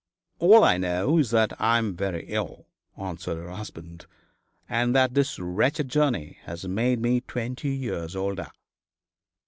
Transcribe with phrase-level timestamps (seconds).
[0.39, 2.65] 'All I know is that I am very ill,'
[2.97, 4.07] answered her husband,
[4.67, 8.49] 'and that this wretched journey has made me twenty years older.'